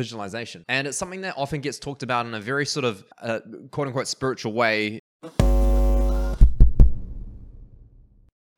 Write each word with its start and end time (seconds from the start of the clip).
visualization. 0.00 0.64
And 0.66 0.86
it's 0.86 0.96
something 0.96 1.20
that 1.22 1.34
often 1.36 1.60
gets 1.60 1.78
talked 1.78 2.02
about 2.02 2.24
in 2.24 2.32
a 2.32 2.40
very 2.40 2.64
sort 2.64 2.86
of 2.86 3.04
uh, 3.20 3.40
quote 3.70 3.88
unquote 3.88 4.08
spiritual 4.08 4.54
way. 4.54 4.98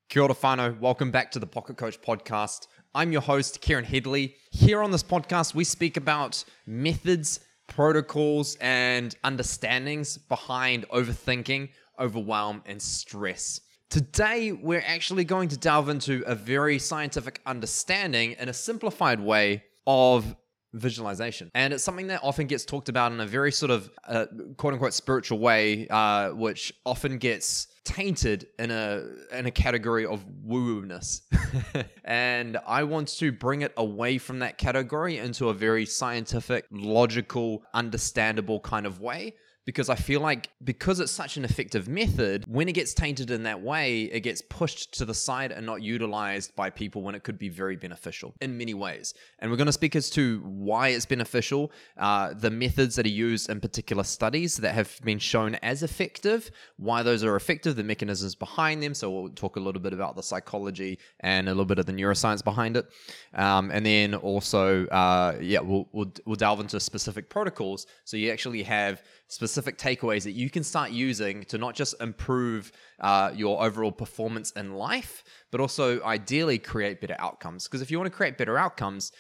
Kia 0.08 0.22
ora 0.22 0.34
whanau. 0.34 0.78
Welcome 0.78 1.10
back 1.10 1.32
to 1.32 1.40
the 1.40 1.46
Pocket 1.46 1.76
Coach 1.76 2.00
podcast. 2.00 2.68
I'm 2.94 3.10
your 3.10 3.22
host, 3.22 3.60
Kieran 3.60 3.84
Headley. 3.84 4.36
Here 4.52 4.80
on 4.82 4.92
this 4.92 5.02
podcast, 5.02 5.52
we 5.52 5.64
speak 5.64 5.96
about 5.96 6.44
methods, 6.66 7.40
protocols, 7.66 8.56
and 8.60 9.16
understandings 9.24 10.18
behind 10.28 10.86
overthinking, 10.90 11.70
overwhelm, 11.98 12.62
and 12.66 12.80
stress. 12.80 13.62
Today, 13.90 14.52
we're 14.52 14.84
actually 14.86 15.24
going 15.24 15.48
to 15.48 15.56
delve 15.56 15.88
into 15.88 16.22
a 16.24 16.36
very 16.36 16.78
scientific 16.78 17.40
understanding 17.46 18.36
in 18.38 18.48
a 18.48 18.54
simplified 18.54 19.18
way 19.18 19.64
of 19.86 20.36
visualization. 20.72 21.50
And 21.54 21.72
it's 21.72 21.84
something 21.84 22.08
that 22.08 22.20
often 22.22 22.46
gets 22.46 22.64
talked 22.64 22.88
about 22.88 23.12
in 23.12 23.20
a 23.20 23.26
very 23.26 23.52
sort 23.52 23.70
of 23.70 23.90
uh, 24.06 24.26
quote 24.56 24.74
unquote 24.74 24.94
spiritual 24.94 25.38
way, 25.38 25.86
uh, 25.88 26.30
which 26.30 26.72
often 26.84 27.18
gets 27.18 27.68
tainted 27.84 28.46
in 28.58 28.70
a 28.70 29.04
in 29.32 29.46
a 29.46 29.50
category 29.50 30.06
of 30.06 30.24
woo-ness. 30.42 31.22
and 32.04 32.58
I 32.66 32.84
want 32.84 33.08
to 33.18 33.32
bring 33.32 33.62
it 33.62 33.72
away 33.76 34.18
from 34.18 34.38
that 34.40 34.58
category 34.58 35.18
into 35.18 35.48
a 35.48 35.54
very 35.54 35.86
scientific, 35.86 36.66
logical, 36.70 37.62
understandable 37.74 38.60
kind 38.60 38.86
of 38.86 39.00
way 39.00 39.34
because 39.64 39.88
I 39.88 39.94
feel 39.94 40.20
like 40.20 40.50
because 40.64 40.98
it's 41.00 41.12
such 41.12 41.36
an 41.36 41.44
effective 41.44 41.88
method, 41.88 42.44
when 42.48 42.68
it 42.68 42.72
gets 42.72 42.94
tainted 42.94 43.30
in 43.30 43.44
that 43.44 43.62
way, 43.62 44.02
it 44.02 44.20
gets 44.20 44.42
pushed 44.42 44.92
to 44.98 45.04
the 45.04 45.14
side 45.14 45.52
and 45.52 45.64
not 45.64 45.82
utilized 45.82 46.54
by 46.56 46.70
people 46.70 47.02
when 47.02 47.14
it 47.14 47.22
could 47.22 47.38
be 47.38 47.48
very 47.48 47.76
beneficial 47.76 48.34
in 48.40 48.58
many 48.58 48.74
ways. 48.74 49.14
And 49.38 49.50
we're 49.50 49.56
going 49.56 49.66
to 49.66 49.72
speak 49.72 49.94
as 49.94 50.10
to 50.10 50.40
why 50.40 50.88
it's 50.88 51.06
beneficial, 51.06 51.70
uh, 51.96 52.34
the 52.34 52.50
methods 52.50 52.96
that 52.96 53.06
are 53.06 53.10
used 53.10 53.50
in 53.50 53.60
particular 53.60 54.02
studies 54.02 54.56
that 54.56 54.74
have 54.74 54.98
been 55.04 55.18
shown 55.18 55.54
as 55.56 55.82
effective, 55.82 56.50
why 56.76 57.02
those 57.02 57.22
are 57.22 57.36
effective, 57.36 57.76
the 57.76 57.84
mechanisms 57.84 58.34
behind 58.34 58.82
them. 58.82 58.94
So 58.94 59.10
we'll 59.10 59.30
talk 59.30 59.56
a 59.56 59.60
little 59.60 59.80
bit 59.80 59.92
about 59.92 60.16
the 60.16 60.22
psychology 60.22 60.98
and 61.20 61.48
a 61.48 61.52
little 61.52 61.64
bit 61.64 61.78
of 61.78 61.86
the 61.86 61.92
neuroscience 61.92 62.42
behind 62.42 62.76
it, 62.76 62.86
um, 63.34 63.70
and 63.70 63.86
then 63.86 64.14
also, 64.14 64.86
uh, 64.86 65.36
yeah, 65.40 65.60
we'll, 65.60 65.88
we'll 65.92 66.12
we'll 66.26 66.36
delve 66.36 66.60
into 66.60 66.80
specific 66.80 67.30
protocols. 67.30 67.86
So 68.04 68.16
you 68.16 68.30
actually 68.30 68.62
have 68.64 69.02
specific 69.32 69.78
takeaways 69.78 70.24
that 70.24 70.32
you 70.32 70.50
can 70.50 70.62
start 70.62 70.90
using 70.90 71.42
to 71.44 71.56
not 71.56 71.74
just 71.74 71.94
improve 72.02 72.70
uh, 73.00 73.32
your 73.34 73.64
overall 73.64 73.90
performance 73.90 74.50
in 74.50 74.74
life, 74.74 75.24
but 75.50 75.58
also 75.58 76.02
ideally 76.02 76.58
create 76.58 77.00
better 77.00 77.16
outcomes. 77.18 77.66
Because 77.66 77.80
if 77.80 77.90
you 77.90 77.98
want 77.98 78.12
to 78.12 78.16
create 78.16 78.36
better 78.36 78.58
outcomes, 78.58 79.10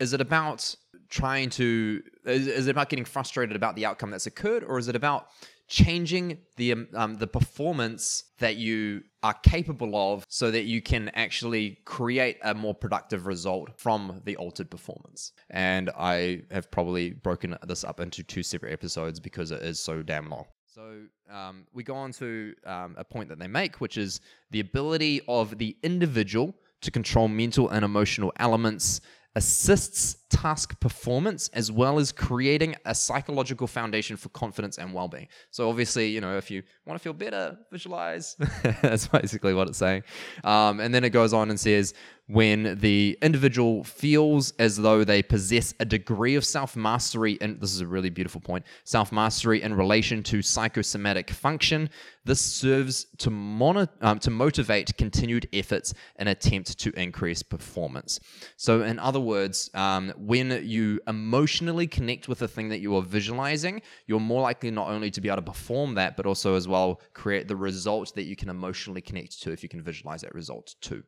is 0.00 0.12
it 0.12 0.20
about 0.20 0.74
trying 1.08 1.48
to, 1.48 2.02
is, 2.26 2.46
is 2.46 2.66
it 2.66 2.72
about 2.72 2.90
getting 2.90 3.06
frustrated 3.06 3.56
about 3.56 3.74
the 3.74 3.86
outcome 3.86 4.10
that's 4.10 4.26
occurred, 4.26 4.64
or 4.64 4.78
is 4.78 4.86
it 4.86 4.94
about 4.94 5.28
changing 5.68 6.38
the 6.56 6.72
um, 6.72 6.88
um, 6.94 7.14
the 7.16 7.26
performance 7.26 8.24
that 8.38 8.56
you 8.56 9.02
are 9.22 9.34
capable 9.42 9.94
of 9.94 10.24
so 10.28 10.50
that 10.50 10.64
you 10.64 10.80
can 10.80 11.10
actually 11.10 11.78
create 11.84 12.38
a 12.42 12.54
more 12.54 12.74
productive 12.74 13.26
result 13.26 13.68
from 13.78 14.20
the 14.24 14.36
altered 14.36 14.70
performance. 14.70 15.32
And 15.50 15.90
i 15.96 16.42
have 16.50 16.70
probably 16.70 17.10
broken 17.10 17.56
this 17.66 17.84
up 17.84 18.00
into 18.00 18.22
two 18.22 18.42
separate 18.42 18.72
episodes 18.72 19.20
because 19.20 19.50
it 19.50 19.62
is 19.62 19.78
so 19.80 20.02
damn 20.02 20.30
long. 20.30 20.46
So 20.66 21.02
um, 21.30 21.66
we 21.72 21.82
go 21.82 21.94
on 21.94 22.12
to 22.12 22.54
um, 22.64 22.94
a 22.96 23.04
point 23.04 23.28
that 23.28 23.38
they 23.38 23.48
make 23.48 23.80
which 23.80 23.98
is 23.98 24.20
the 24.50 24.60
ability 24.60 25.20
of 25.28 25.58
the 25.58 25.76
individual 25.82 26.54
to 26.80 26.90
control 26.90 27.28
mental 27.28 27.68
and 27.68 27.84
emotional 27.84 28.32
elements 28.38 29.00
assists 29.34 30.16
task 30.30 30.78
performance 30.80 31.48
as 31.54 31.72
well 31.72 31.98
as 31.98 32.12
creating 32.12 32.76
a 32.84 32.94
psychological 32.94 33.66
foundation 33.66 34.16
for 34.16 34.28
confidence 34.30 34.78
and 34.78 34.92
well-being. 34.92 35.28
So 35.50 35.68
obviously, 35.68 36.08
you 36.08 36.20
know, 36.20 36.36
if 36.36 36.50
you 36.50 36.62
want 36.86 36.98
to 36.98 37.02
feel 37.02 37.12
better, 37.12 37.58
visualize. 37.70 38.36
That's 38.82 39.08
basically 39.08 39.54
what 39.54 39.68
it's 39.68 39.78
saying. 39.78 40.02
Um, 40.44 40.80
and 40.80 40.94
then 40.94 41.04
it 41.04 41.10
goes 41.10 41.32
on 41.32 41.50
and 41.50 41.58
says, 41.58 41.94
when 42.28 42.78
the 42.78 43.18
individual 43.22 43.82
feels 43.84 44.52
as 44.58 44.76
though 44.76 45.02
they 45.02 45.22
possess 45.22 45.72
a 45.80 45.84
degree 45.84 46.34
of 46.34 46.44
self 46.44 46.76
mastery, 46.76 47.38
and 47.40 47.58
this 47.58 47.72
is 47.72 47.80
a 47.80 47.86
really 47.86 48.10
beautiful 48.10 48.40
point 48.40 48.64
self 48.84 49.10
mastery 49.10 49.62
in 49.62 49.74
relation 49.74 50.22
to 50.24 50.42
psychosomatic 50.42 51.30
function, 51.30 51.88
this 52.26 52.40
serves 52.40 53.06
to, 53.16 53.30
mono, 53.30 53.86
um, 54.02 54.18
to 54.18 54.30
motivate 54.30 54.94
continued 54.98 55.48
efforts 55.54 55.94
and 56.16 56.28
attempt 56.28 56.78
to 56.78 56.90
increase 57.00 57.42
performance. 57.42 58.20
So, 58.56 58.82
in 58.82 58.98
other 58.98 59.20
words, 59.20 59.70
um, 59.72 60.12
when 60.18 60.60
you 60.64 61.00
emotionally 61.06 61.86
connect 61.86 62.28
with 62.28 62.40
the 62.40 62.48
thing 62.48 62.68
that 62.68 62.80
you 62.80 62.96
are 62.96 63.02
visualizing, 63.02 63.82
you're 64.06 64.20
more 64.20 64.42
likely 64.42 64.70
not 64.70 64.88
only 64.88 65.10
to 65.10 65.20
be 65.20 65.28
able 65.28 65.36
to 65.36 65.42
perform 65.42 65.94
that, 65.94 66.16
but 66.16 66.26
also 66.26 66.54
as 66.54 66.66
well 66.66 67.00
create 67.14 67.48
the 67.48 67.56
result 67.56 68.14
that 68.14 68.24
you 68.24 68.36
can 68.36 68.48
emotionally 68.48 69.00
connect 69.00 69.40
to 69.42 69.52
if 69.52 69.62
you 69.62 69.68
can 69.68 69.82
visualize 69.82 70.22
that 70.22 70.34
result 70.34 70.74
too. 70.80 71.02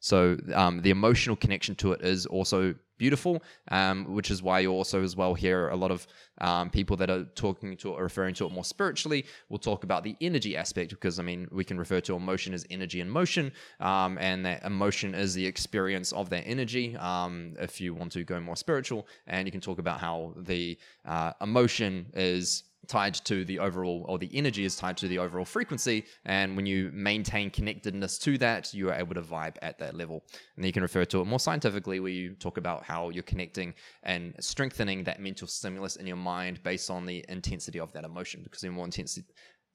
So 0.00 0.36
um, 0.54 0.82
the 0.82 0.90
emotional 0.90 1.36
connection 1.36 1.74
to 1.76 1.92
it 1.92 2.02
is 2.02 2.26
also 2.26 2.74
beautiful, 2.98 3.42
um, 3.70 4.12
which 4.12 4.30
is 4.30 4.42
why 4.42 4.60
you 4.60 4.70
also 4.70 5.02
as 5.02 5.16
well 5.16 5.34
hear 5.34 5.68
a 5.68 5.76
lot 5.76 5.90
of 5.90 6.06
um, 6.40 6.70
people 6.70 6.96
that 6.96 7.10
are 7.10 7.24
talking 7.34 7.76
to 7.78 7.92
or 7.92 8.02
referring 8.02 8.34
to 8.34 8.46
it 8.46 8.52
more 8.52 8.64
spiritually 8.64 9.24
will 9.48 9.58
talk 9.58 9.84
about 9.84 10.04
the 10.04 10.16
energy 10.20 10.56
aspect 10.56 10.90
because 10.90 11.18
I 11.18 11.22
mean 11.22 11.48
we 11.50 11.64
can 11.64 11.78
refer 11.78 12.00
to 12.02 12.14
emotion 12.14 12.54
as 12.54 12.66
energy 12.70 13.00
in 13.00 13.08
motion, 13.08 13.52
um, 13.80 14.18
and 14.20 14.44
that 14.44 14.64
emotion 14.64 15.14
is 15.14 15.34
the 15.34 15.46
experience 15.46 16.12
of 16.12 16.28
that 16.30 16.44
energy. 16.46 16.96
Um, 16.96 17.54
if 17.58 17.80
you 17.80 17.94
want 17.94 18.12
to 18.12 18.24
go 18.24 18.40
more 18.40 18.56
spiritual, 18.56 19.06
and 19.26 19.46
you 19.46 19.52
can 19.52 19.60
talk 19.60 19.78
about 19.78 20.00
how 20.00 20.34
the 20.36 20.78
uh, 21.04 21.32
emotion 21.40 22.06
is 22.14 22.64
tied 22.88 23.14
to 23.14 23.44
the 23.44 23.58
overall, 23.58 24.04
or 24.08 24.18
the 24.18 24.30
energy 24.34 24.64
is 24.64 24.76
tied 24.76 24.96
to 24.96 25.08
the 25.08 25.18
overall 25.18 25.44
frequency. 25.44 26.06
And 26.24 26.56
when 26.56 26.66
you 26.66 26.90
maintain 26.92 27.50
connectedness 27.50 28.18
to 28.20 28.38
that, 28.38 28.74
you 28.74 28.88
are 28.88 28.94
able 28.94 29.14
to 29.14 29.22
vibe 29.22 29.56
at 29.62 29.78
that 29.78 29.94
level. 29.94 30.24
And 30.56 30.64
you 30.64 30.72
can 30.72 30.82
refer 30.82 31.04
to 31.04 31.20
it 31.20 31.26
more 31.26 31.38
scientifically, 31.38 32.00
where 32.00 32.10
you 32.10 32.34
talk 32.34 32.56
about 32.56 32.84
how 32.84 33.10
you're 33.10 33.22
connecting 33.22 33.74
and 34.02 34.34
strengthening 34.40 35.04
that 35.04 35.20
mental 35.20 35.46
stimulus 35.46 35.96
in 35.96 36.06
your 36.06 36.16
mind 36.16 36.62
based 36.62 36.90
on 36.90 37.06
the 37.06 37.24
intensity 37.28 37.78
of 37.78 37.92
that 37.92 38.04
emotion. 38.04 38.40
Because 38.42 38.62
the 38.62 38.70
more 38.70 38.86
intense 38.86 39.18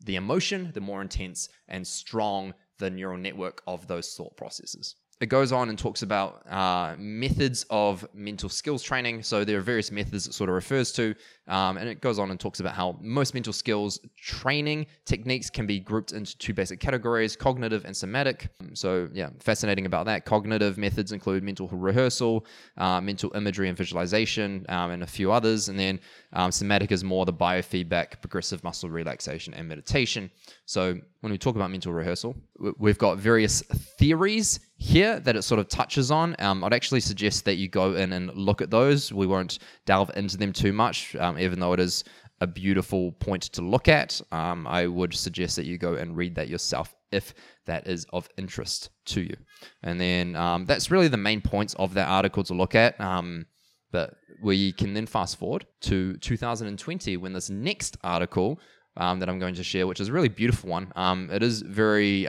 the 0.06 0.16
emotion, 0.16 0.72
the 0.74 0.82
more 0.82 1.02
intense 1.02 1.50
and 1.70 1.86
strong 1.86 2.54
the 2.80 2.90
neural 2.90 3.18
network 3.18 3.62
of 3.68 3.88
those 3.88 4.14
thought 4.16 4.36
processes 4.36 4.96
it 5.24 5.28
goes 5.28 5.52
on 5.54 5.70
and 5.70 5.80
talks 5.80 6.02
about 6.02 6.46
uh, 6.52 6.96
methods 7.00 7.66
of 7.70 8.06
mental 8.14 8.50
skills 8.50 8.84
training. 8.84 9.24
So 9.24 9.46
there 9.46 9.58
are 9.58 9.62
various 9.62 9.90
methods 9.90 10.28
it 10.28 10.34
sort 10.34 10.50
of 10.50 10.54
refers 10.56 10.92
to. 10.94 11.16
Um, 11.48 11.78
and 11.78 11.90
it 11.90 12.00
goes 12.00 12.20
on 12.20 12.32
and 12.32 12.40
talks 12.40 12.60
about 12.60 12.74
how 12.74 12.98
most 13.02 13.34
mental 13.34 13.52
skills 13.52 14.00
training 14.18 14.86
techniques 15.06 15.50
can 15.50 15.66
be 15.66 15.80
grouped 15.80 16.14
into 16.14 16.38
two 16.38 16.54
basic 16.54 16.80
categories 16.80 17.36
cognitive 17.36 17.86
and 17.86 17.96
somatic. 17.96 18.50
So, 18.74 19.10
yeah, 19.14 19.30
fascinating 19.40 19.86
about 19.86 20.06
that. 20.06 20.26
Cognitive 20.26 20.78
methods 20.78 21.12
include 21.12 21.44
mental 21.44 21.68
rehearsal, 21.70 22.46
uh, 22.78 23.02
mental 23.02 23.32
imagery 23.36 23.70
and 23.70 23.78
visualization, 23.78 24.66
um, 24.70 24.92
and 24.92 25.04
a 25.04 25.08
few 25.08 25.32
others. 25.32 25.70
And 25.70 25.80
then 25.80 26.00
um, 26.34 26.52
somatic 26.52 26.92
is 26.92 27.04
more 27.04 27.26
the 27.26 27.34
biofeedback, 27.34 28.22
progressive 28.22 28.64
muscle 28.64 28.90
relaxation, 28.90 29.54
and 29.54 29.68
meditation. 29.68 30.32
So, 30.66 31.00
when 31.22 31.32
we 31.32 31.38
talk 31.38 31.56
about 31.56 31.72
mental 31.72 31.94
rehearsal, 31.94 32.36
we've 32.78 32.98
got 32.98 33.18
various 33.18 33.62
theories 33.98 34.60
here 34.84 35.18
that 35.22 35.38
it 35.38 35.44
sort 35.44 35.60
of 35.60 35.70
touches 35.70 36.12
on. 36.12 36.36
Um, 36.40 36.62
I'd 36.62 36.74
actually 36.74 37.00
suggest 37.00 37.46
that 37.46 37.56
you 37.56 37.70
go 37.70 37.96
in 37.96 38.12
and 38.12 38.36
look 38.36 38.62
at 38.62 38.70
those. 38.70 39.14
We 39.14 39.26
won't 39.26 39.60
delve 39.86 40.12
into 40.18 40.36
them 40.36 40.52
too 40.52 40.74
much, 40.74 41.16
um, 41.16 41.40
even 41.40 41.60
though 41.60 41.72
it 41.72 41.80
is 41.80 42.04
a 42.42 42.48
beautiful 42.48 43.14
point 43.14 43.44
to 43.44 43.62
look 43.62 43.88
at. 43.88 44.20
Um, 44.34 44.68
I 44.68 44.88
would 44.88 45.14
suggest 45.14 45.56
that 45.56 45.66
you 45.66 45.78
go 45.78 45.94
and 45.94 46.18
read 46.18 46.36
that 46.36 46.50
yourself 46.50 46.94
if 47.14 47.34
that 47.66 47.88
is 47.88 48.06
of 48.12 48.28
interest 48.38 48.90
to 49.06 49.22
you. 49.22 49.38
And 49.84 50.02
then 50.02 50.36
um, 50.36 50.66
that's 50.66 50.92
really 50.92 51.08
the 51.08 51.16
main 51.16 51.40
points 51.40 51.74
of 51.76 51.94
that 51.94 52.10
article 52.10 52.44
to 52.44 52.54
look 52.54 52.76
at. 52.76 53.00
Um, 53.00 53.46
but 53.94 54.16
we 54.42 54.74
can 54.74 54.94
then 54.94 55.06
fast 55.06 55.38
forward 55.38 55.66
to 55.82 56.18
2020 56.18 57.16
when 57.16 57.32
this 57.32 57.50
next 57.50 57.96
article 58.04 58.60
um, 58.98 59.20
that 59.20 59.30
I'm 59.30 59.40
going 59.40 59.56
to 59.56 59.64
share, 59.64 59.88
which 59.88 60.02
is 60.02 60.10
a 60.10 60.12
really 60.12 60.28
beautiful 60.28 60.70
one. 60.70 60.92
It 61.32 61.42
is 61.42 61.62
very 61.62 62.28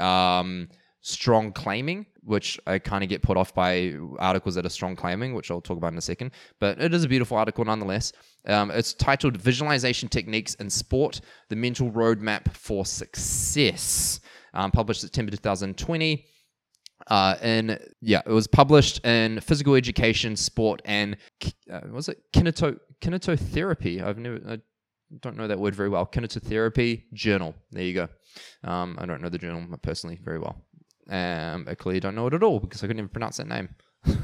strong 1.04 1.52
claiming, 1.52 2.06
which 2.22 2.58
I 2.66 2.78
kind 2.78 3.04
of 3.04 3.10
get 3.10 3.20
put 3.20 3.36
off 3.36 3.54
by 3.54 3.94
articles 4.18 4.54
that 4.54 4.64
are 4.64 4.70
strong 4.70 4.96
claiming, 4.96 5.34
which 5.34 5.50
I'll 5.50 5.60
talk 5.60 5.76
about 5.76 5.92
in 5.92 5.98
a 5.98 6.02
second. 6.02 6.30
But 6.60 6.80
it 6.80 6.94
is 6.94 7.04
a 7.04 7.08
beautiful 7.08 7.36
article 7.36 7.62
nonetheless. 7.64 8.12
Um, 8.48 8.70
it's 8.70 8.94
titled 8.94 9.36
Visualization 9.36 10.08
Techniques 10.08 10.54
in 10.54 10.70
Sport 10.70 11.20
The 11.50 11.56
Mental 11.56 11.90
Roadmap 11.90 12.56
for 12.56 12.86
Success, 12.86 14.20
um, 14.54 14.70
published 14.70 15.02
September 15.02 15.30
2020. 15.30 16.24
Uh, 17.08 17.36
and 17.42 17.78
yeah, 18.00 18.22
it 18.24 18.32
was 18.32 18.46
published 18.46 19.04
in 19.04 19.40
Physical 19.40 19.74
Education, 19.74 20.36
Sport, 20.36 20.80
and 20.86 21.18
uh, 21.70 21.80
was 21.92 22.08
it 22.08 22.18
kineto 22.32 22.78
kinetotherapy? 23.02 24.02
I've 24.02 24.16
never, 24.16 24.40
I 24.48 24.58
don't 25.20 25.36
know 25.36 25.48
that 25.48 25.58
word 25.58 25.74
very 25.74 25.90
well. 25.90 26.06
Kinetotherapy 26.06 27.04
Journal. 27.12 27.54
There 27.72 27.84
you 27.84 27.92
go. 27.92 28.08
Um, 28.62 28.96
I 28.98 29.04
don't 29.04 29.20
know 29.20 29.28
the 29.28 29.36
journal 29.36 29.66
personally 29.82 30.18
very 30.24 30.38
well. 30.38 30.64
Um, 31.10 31.66
I 31.68 31.74
clearly 31.74 32.00
don't 32.00 32.14
know 32.14 32.26
it 32.26 32.34
at 32.34 32.42
all 32.42 32.60
because 32.60 32.82
I 32.82 32.86
couldn't 32.86 33.00
even 33.00 33.08
pronounce 33.08 33.36
that 33.38 33.48
name. 33.48 33.68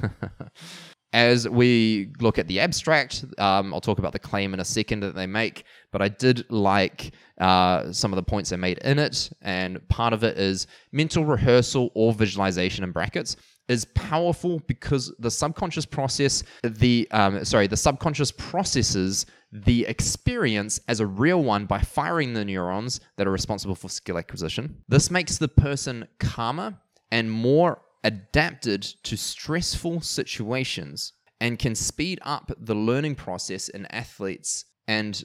as 1.13 1.49
we 1.49 2.13
look 2.21 2.39
at 2.39 2.47
the 2.47 2.61
abstract, 2.61 3.25
um, 3.39 3.75
I'll 3.75 3.81
talk 3.81 3.99
about 3.99 4.13
the 4.13 4.19
claim 4.19 4.55
in 4.55 4.61
a 4.61 4.65
second 4.65 5.01
that 5.01 5.15
they 5.15 5.27
make, 5.27 5.65
but 5.91 6.01
I 6.01 6.09
did 6.09 6.45
like 6.51 7.13
uh, 7.41 7.93
some 7.93 8.13
of 8.13 8.17
the 8.17 8.23
points 8.23 8.51
they 8.51 8.57
made 8.57 8.79
in 8.79 8.99
it. 8.99 9.31
And 9.43 9.87
part 9.89 10.13
of 10.13 10.23
it 10.23 10.39
is 10.39 10.67
mental 10.93 11.25
rehearsal 11.25 11.91
or 11.95 12.13
visualization 12.13 12.85
in 12.85 12.93
brackets 12.93 13.37
is 13.71 13.85
powerful 13.95 14.61
because 14.67 15.15
the 15.21 15.31
subconscious 15.31 15.87
process, 15.87 16.43
the 16.63 17.09
um, 17.13 17.45
sorry, 17.45 17.69
the 17.69 17.77
subconscious 17.77 18.33
processes 18.33 19.27
the 19.53 19.85
experience 19.87 20.79
as 20.87 21.01
a 21.01 21.07
real 21.07 21.43
one 21.43 21.67
by 21.67 21.81
firing 21.81 22.35
the 22.35 22.45
neurons 22.45 23.01
that 23.17 23.27
are 23.27 23.33
responsible 23.33 23.75
for 23.75 23.89
skill 23.89 24.17
acquisition. 24.19 24.77
This 24.89 25.11
makes 25.11 25.39
the 25.39 25.49
person 25.49 26.07
calmer 26.19 26.79
and 27.11 27.31
more 27.31 27.83
adapted 28.05 28.83
to 29.03 29.17
stressful 29.17 30.01
situations 30.03 31.15
and 31.41 31.59
can 31.59 31.75
speed 31.75 32.21
up 32.23 32.53
the 32.59 32.75
learning 32.75 33.15
process 33.15 33.69
in 33.69 33.87
athletes 33.87 34.65
and 34.87 35.25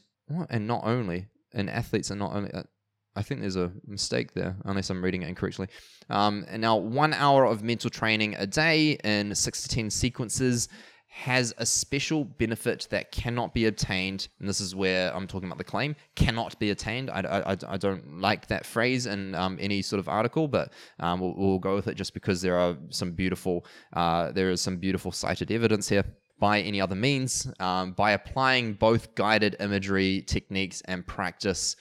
and 0.50 0.68
not 0.68 0.82
only 0.84 1.28
in 1.54 1.70
athletes 1.70 2.10
and 2.10 2.20
not 2.20 2.34
only 2.34 2.52
uh, 2.52 2.64
I 3.16 3.22
think 3.22 3.42
there's 3.42 3.56
a 3.56 3.72
mistake 3.88 4.34
there, 4.34 4.56
unless 4.66 4.90
I'm 4.90 5.04
reading 5.04 5.22
it 5.24 5.30
incorrectly. 5.30 5.68
Um, 6.10 6.46
and 6.50 6.62
now, 6.62 6.76
one 6.76 7.14
hour 7.14 7.46
of 7.46 7.64
mental 7.64 7.90
training 7.90 8.36
a 8.38 8.46
day 8.46 8.98
in 9.04 9.34
six 9.34 9.64
to 9.64 9.70
10 9.70 9.90
sequences 9.90 10.68
has 11.16 11.54
a 11.60 11.66
special 11.66 12.26
benefit 12.26 12.90
that 12.92 13.10
cannot 13.10 13.54
be 13.54 13.68
obtained. 13.68 14.28
And 14.40 14.50
this 14.50 14.60
is 14.60 14.76
where 14.76 15.16
I'm 15.16 15.28
talking 15.28 15.48
about 15.48 15.58
the 15.58 15.64
claim 15.64 15.96
cannot 16.16 16.60
be 16.60 16.72
attained. 16.72 17.10
I, 17.10 17.22
I, 17.22 17.58
I 17.70 17.78
don't 17.78 18.20
like 18.20 18.48
that 18.48 18.66
phrase 18.66 19.06
in 19.06 19.34
um, 19.34 19.58
any 19.62 19.82
sort 19.82 20.02
of 20.02 20.10
article, 20.10 20.50
but 20.50 20.74
um, 21.00 21.22
we'll, 21.22 21.34
we'll, 21.38 21.60
go 21.60 21.74
with 21.74 21.88
it 21.88 21.96
just 21.96 22.14
because 22.14 22.42
there 22.42 22.60
are 22.60 22.76
some 22.90 23.14
beautiful, 23.14 23.66
uh, 23.94 24.34
there 24.34 24.52
is 24.52 24.60
some 24.60 24.76
beautiful 24.76 25.10
cited 25.10 25.52
evidence 25.52 25.88
here 25.88 26.04
by 26.38 26.60
any 26.60 26.82
other 26.82 26.96
means. 26.96 27.48
Um, 27.62 27.94
by 27.94 28.12
applying 28.12 28.74
both 28.74 29.16
guided 29.16 29.56
imagery 29.62 30.22
techniques 30.22 30.82
and 30.82 31.08
practice, 31.08 31.78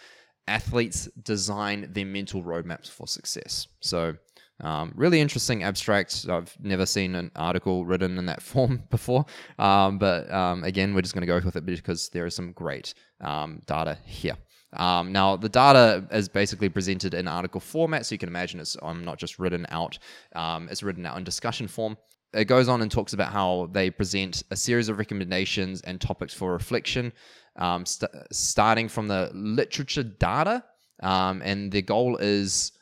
athletes 0.46 1.08
design 1.22 1.88
their 1.92 2.06
mental 2.06 2.42
roadmaps 2.42 2.90
for 2.90 3.06
success. 3.06 3.66
So, 3.80 4.14
um, 4.60 4.92
really 4.94 5.20
interesting 5.20 5.64
abstract. 5.64 6.26
I've 6.28 6.54
never 6.60 6.86
seen 6.86 7.14
an 7.16 7.30
article 7.34 7.84
written 7.84 8.18
in 8.18 8.26
that 8.26 8.42
form 8.52 8.84
before. 8.90 9.26
Um, 9.58 9.98
but 9.98 10.30
um, 10.32 10.64
again, 10.64 10.94
we're 10.94 11.02
just 11.02 11.14
going 11.14 11.26
to 11.26 11.26
go 11.26 11.44
with 11.44 11.56
it 11.56 11.66
because 11.66 12.08
there 12.10 12.26
is 12.26 12.34
some 12.34 12.52
great 12.52 12.94
um, 13.20 13.60
data 13.66 13.98
here. 14.04 14.36
Um, 14.74 15.12
now, 15.12 15.36
the 15.36 15.48
data 15.48 16.04
is 16.10 16.28
basically 16.28 16.68
presented 16.68 17.14
in 17.14 17.28
article 17.28 17.60
format, 17.60 18.06
so 18.06 18.14
you 18.14 18.18
can 18.18 18.28
imagine 18.28 18.58
it's 18.58 18.76
um, 18.82 19.04
not 19.04 19.18
just 19.18 19.38
written 19.38 19.66
out, 19.70 19.98
it's 20.34 20.82
written 20.82 21.06
out 21.06 21.16
in 21.16 21.22
discussion 21.24 21.68
form. 21.68 21.96
It 22.32 22.46
goes 22.46 22.68
on 22.68 22.82
and 22.82 22.90
talks 22.90 23.12
about 23.12 23.32
how 23.32 23.68
they 23.72 23.90
present 23.90 24.42
a 24.50 24.56
series 24.56 24.88
of 24.88 24.98
recommendations 24.98 25.80
and 25.82 26.00
topics 26.00 26.34
for 26.34 26.52
reflection, 26.52 27.12
st- 27.58 28.10
starting 28.32 28.88
from 28.88 29.08
the 29.08 29.30
literature 29.34 30.02
data. 30.02 30.64
and 31.00 31.72
the 31.72 31.82
goal 31.82 32.16
is 32.16 32.72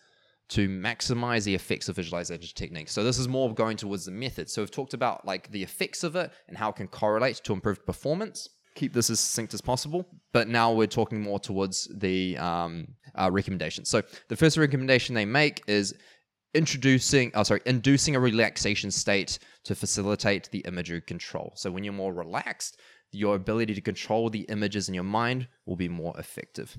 to 0.52 0.68
maximize 0.68 1.44
the 1.44 1.54
effects 1.54 1.88
of 1.88 1.96
visualization 1.96 2.50
techniques. 2.54 2.92
So 2.92 3.02
this 3.02 3.18
is 3.18 3.26
more 3.26 3.54
going 3.54 3.78
towards 3.78 4.04
the 4.04 4.12
method. 4.12 4.50
So 4.50 4.60
we've 4.60 4.70
talked 4.70 4.92
about 4.92 5.24
like 5.26 5.50
the 5.50 5.62
effects 5.62 6.04
of 6.04 6.14
it 6.14 6.30
and 6.46 6.58
how 6.58 6.68
it 6.68 6.76
can 6.76 6.88
correlate 6.88 7.36
to 7.44 7.54
improved 7.54 7.86
performance. 7.86 8.50
Keep 8.74 8.92
this 8.92 9.08
as 9.08 9.18
succinct 9.18 9.54
as 9.54 9.62
possible. 9.62 10.06
But 10.32 10.48
now 10.48 10.70
we're 10.70 10.88
talking 10.88 11.22
more 11.22 11.38
towards 11.38 11.88
the 11.94 12.36
um, 12.36 12.88
uh, 13.14 13.30
recommendations. 13.32 13.88
So 13.88 14.02
the 14.28 14.36
first 14.36 14.58
recommendation 14.58 15.14
they 15.14 15.24
make 15.24 15.62
is 15.66 15.94
introducing, 16.52 17.30
oh 17.34 17.44
sorry, 17.44 17.62
inducing 17.64 18.14
a 18.14 18.20
relaxation 18.20 18.90
state 18.90 19.38
to 19.64 19.74
facilitate 19.74 20.50
the 20.52 20.58
imagery 20.60 21.00
control. 21.00 21.52
So 21.56 21.70
when 21.70 21.82
you're 21.82 21.94
more 21.94 22.12
relaxed, 22.12 22.78
your 23.12 23.36
ability 23.36 23.74
to 23.74 23.80
control 23.80 24.30
the 24.30 24.40
images 24.48 24.88
in 24.88 24.94
your 24.94 25.04
mind 25.04 25.48
will 25.66 25.76
be 25.76 25.88
more 25.88 26.18
effective. 26.18 26.76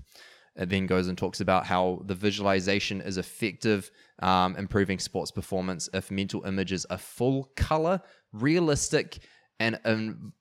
It 0.55 0.69
then 0.69 0.85
goes 0.85 1.07
and 1.07 1.17
talks 1.17 1.41
about 1.41 1.65
how 1.65 2.03
the 2.05 2.13
visualization 2.13 3.01
is 3.01 3.17
effective, 3.17 3.89
um, 4.21 4.55
improving 4.55 4.99
sports 4.99 5.31
performance 5.31 5.89
if 5.93 6.11
mental 6.11 6.43
images 6.45 6.85
are 6.85 6.97
full 6.97 7.51
color, 7.55 8.01
realistic, 8.31 9.19
and 9.59 9.79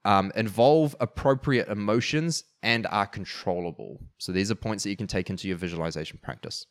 um, 0.05 0.33
involve 0.35 0.97
appropriate 1.00 1.69
emotions 1.69 2.45
and 2.62 2.87
are 2.88 3.06
controllable. 3.06 4.00
So 4.19 4.33
these 4.33 4.50
are 4.50 4.56
points 4.56 4.85
that 4.85 4.91
you 4.91 4.97
can 4.97 5.06
take 5.06 5.31
into 5.31 5.49
your 5.49 5.56
visualization 5.56 6.19
practice. 6.23 6.67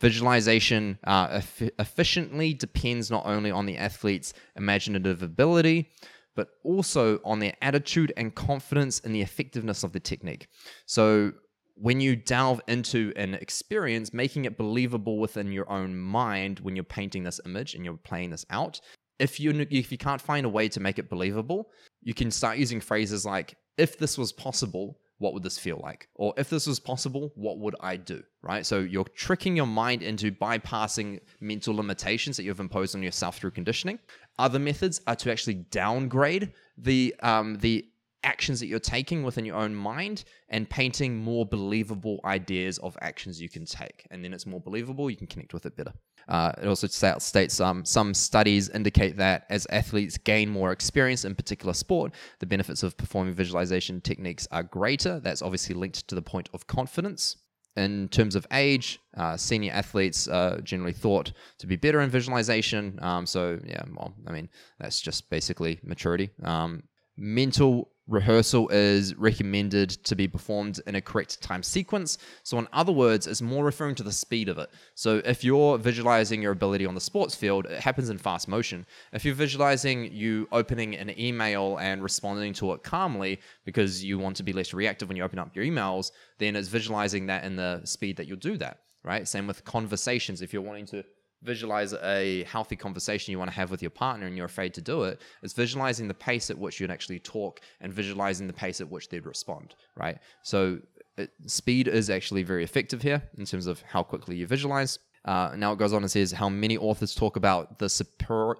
Visualization 0.00 0.98
uh, 1.04 1.40
efficiently 1.78 2.54
depends 2.54 3.10
not 3.10 3.26
only 3.26 3.50
on 3.50 3.66
the 3.66 3.76
athlete's 3.76 4.34
imaginative 4.56 5.22
ability, 5.22 5.92
but 6.34 6.48
also 6.62 7.20
on 7.24 7.38
their 7.38 7.54
attitude 7.62 8.12
and 8.16 8.34
confidence 8.34 8.98
in 9.00 9.12
the 9.12 9.22
effectiveness 9.22 9.84
of 9.84 9.92
the 9.92 10.00
technique. 10.00 10.48
So, 10.86 11.32
when 11.76 12.00
you 12.00 12.14
delve 12.14 12.60
into 12.68 13.12
an 13.16 13.34
experience, 13.34 14.14
making 14.14 14.44
it 14.44 14.56
believable 14.56 15.18
within 15.18 15.50
your 15.50 15.68
own 15.68 15.96
mind 15.96 16.60
when 16.60 16.76
you're 16.76 16.84
painting 16.84 17.24
this 17.24 17.40
image 17.44 17.74
and 17.74 17.84
you're 17.84 17.96
playing 17.96 18.30
this 18.30 18.46
out, 18.50 18.80
if 19.18 19.40
you 19.40 19.66
if 19.70 19.90
you 19.90 19.98
can't 19.98 20.20
find 20.20 20.46
a 20.46 20.48
way 20.48 20.68
to 20.68 20.80
make 20.80 20.98
it 20.98 21.10
believable, 21.10 21.70
you 22.02 22.14
can 22.14 22.30
start 22.30 22.58
using 22.58 22.80
phrases 22.80 23.24
like 23.24 23.56
"if 23.76 23.98
this 23.98 24.16
was 24.18 24.32
possible." 24.32 24.98
What 25.24 25.32
would 25.32 25.42
this 25.42 25.56
feel 25.56 25.80
like? 25.82 26.08
Or 26.16 26.34
if 26.36 26.50
this 26.50 26.66
was 26.66 26.78
possible, 26.78 27.32
what 27.34 27.56
would 27.58 27.74
I 27.80 27.96
do? 27.96 28.22
Right? 28.42 28.66
So 28.66 28.80
you're 28.80 29.10
tricking 29.14 29.56
your 29.56 29.66
mind 29.66 30.02
into 30.02 30.30
bypassing 30.30 31.20
mental 31.40 31.74
limitations 31.74 32.36
that 32.36 32.42
you've 32.42 32.60
imposed 32.60 32.94
on 32.94 33.02
yourself 33.02 33.38
through 33.38 33.52
conditioning. 33.52 33.98
Other 34.38 34.58
methods 34.58 35.00
are 35.06 35.16
to 35.16 35.32
actually 35.32 35.54
downgrade 35.54 36.52
the 36.76 37.14
um, 37.22 37.56
the 37.56 37.86
actions 38.24 38.60
that 38.60 38.66
you're 38.66 38.78
taking 38.78 39.22
within 39.22 39.44
your 39.44 39.56
own 39.56 39.74
mind 39.74 40.24
and 40.48 40.68
painting 40.68 41.16
more 41.16 41.46
believable 41.46 42.20
ideas 42.24 42.78
of 42.78 42.96
actions 43.00 43.40
you 43.40 43.48
can 43.48 43.64
take. 43.64 44.06
And 44.10 44.24
then 44.24 44.32
it's 44.32 44.46
more 44.46 44.60
believable, 44.60 45.10
you 45.10 45.16
can 45.16 45.26
connect 45.26 45.54
with 45.54 45.66
it 45.66 45.76
better. 45.76 45.92
Uh, 46.28 46.52
it 46.62 46.66
also 46.66 46.86
states 46.86 47.60
um, 47.60 47.84
some 47.84 48.14
studies 48.14 48.70
indicate 48.70 49.16
that 49.16 49.44
as 49.50 49.66
athletes 49.70 50.16
gain 50.16 50.48
more 50.48 50.72
experience 50.72 51.24
in 51.24 51.34
particular 51.34 51.74
sport, 51.74 52.12
the 52.40 52.46
benefits 52.46 52.82
of 52.82 52.96
performing 52.96 53.34
visualization 53.34 54.00
techniques 54.00 54.48
are 54.50 54.62
greater. 54.62 55.20
That's 55.20 55.42
obviously 55.42 55.74
linked 55.74 56.08
to 56.08 56.14
the 56.14 56.22
point 56.22 56.48
of 56.54 56.66
confidence. 56.66 57.36
In 57.76 58.08
terms 58.08 58.36
of 58.36 58.46
age, 58.52 59.00
uh, 59.16 59.36
senior 59.36 59.72
athletes 59.72 60.28
are 60.28 60.60
generally 60.60 60.92
thought 60.92 61.32
to 61.58 61.66
be 61.66 61.74
better 61.74 62.00
in 62.00 62.08
visualization. 62.08 62.98
Um, 63.02 63.26
so, 63.26 63.58
yeah, 63.66 63.82
well, 63.96 64.14
I 64.28 64.32
mean, 64.32 64.48
that's 64.78 65.00
just 65.00 65.28
basically 65.28 65.80
maturity. 65.82 66.30
Um, 66.44 66.84
mental 67.16 67.90
rehearsal 68.06 68.68
is 68.68 69.14
recommended 69.14 69.90
to 69.90 70.14
be 70.14 70.28
performed 70.28 70.80
in 70.86 70.94
a 70.94 71.00
correct 71.00 71.40
time 71.40 71.62
sequence. 71.62 72.18
So, 72.42 72.58
in 72.58 72.68
other 72.72 72.92
words, 72.92 73.26
it's 73.26 73.40
more 73.40 73.64
referring 73.64 73.94
to 73.96 74.02
the 74.02 74.12
speed 74.12 74.48
of 74.48 74.58
it. 74.58 74.70
So, 74.94 75.22
if 75.24 75.42
you're 75.42 75.78
visualizing 75.78 76.42
your 76.42 76.52
ability 76.52 76.86
on 76.86 76.94
the 76.94 77.00
sports 77.00 77.34
field, 77.34 77.66
it 77.66 77.80
happens 77.80 78.10
in 78.10 78.18
fast 78.18 78.48
motion. 78.48 78.86
If 79.12 79.24
you're 79.24 79.34
visualizing 79.34 80.12
you 80.12 80.48
opening 80.52 80.94
an 80.96 81.18
email 81.18 81.78
and 81.78 82.02
responding 82.02 82.52
to 82.54 82.72
it 82.72 82.82
calmly 82.82 83.40
because 83.64 84.04
you 84.04 84.18
want 84.18 84.36
to 84.36 84.42
be 84.42 84.52
less 84.52 84.74
reactive 84.74 85.08
when 85.08 85.16
you 85.16 85.24
open 85.24 85.38
up 85.38 85.54
your 85.56 85.64
emails, 85.64 86.12
then 86.38 86.56
it's 86.56 86.68
visualizing 86.68 87.26
that 87.26 87.44
in 87.44 87.56
the 87.56 87.80
speed 87.84 88.16
that 88.16 88.26
you'll 88.26 88.36
do 88.36 88.56
that, 88.58 88.80
right? 89.02 89.26
Same 89.26 89.46
with 89.46 89.64
conversations. 89.64 90.42
If 90.42 90.52
you're 90.52 90.62
wanting 90.62 90.86
to 90.86 91.04
visualize 91.44 91.94
a 92.02 92.44
healthy 92.44 92.76
conversation 92.76 93.32
you 93.32 93.38
want 93.38 93.50
to 93.50 93.56
have 93.56 93.70
with 93.70 93.82
your 93.82 93.90
partner 93.90 94.26
and 94.26 94.36
you're 94.36 94.46
afraid 94.46 94.74
to 94.74 94.80
do 94.80 95.04
it, 95.04 95.20
it's 95.42 95.52
visualizing 95.52 96.08
the 96.08 96.14
pace 96.14 96.50
at 96.50 96.58
which 96.58 96.80
you'd 96.80 96.90
actually 96.90 97.20
talk 97.20 97.60
and 97.80 97.92
visualizing 97.92 98.46
the 98.46 98.52
pace 98.52 98.80
at 98.80 98.90
which 98.90 99.08
they'd 99.08 99.26
respond, 99.26 99.74
right? 99.96 100.18
So 100.42 100.78
it, 101.16 101.30
speed 101.46 101.88
is 101.88 102.10
actually 102.10 102.42
very 102.42 102.64
effective 102.64 103.02
here 103.02 103.22
in 103.38 103.44
terms 103.44 103.66
of 103.66 103.82
how 103.82 104.02
quickly 104.02 104.36
you 104.36 104.46
visualize. 104.46 104.98
Uh, 105.24 105.54
now 105.56 105.72
it 105.72 105.78
goes 105.78 105.94
on 105.94 106.02
and 106.02 106.10
says 106.10 106.32
how 106.32 106.50
many 106.50 106.76
authors 106.76 107.14
talk 107.14 107.36
about 107.36 107.78
the 107.78 107.88
super, 107.88 108.58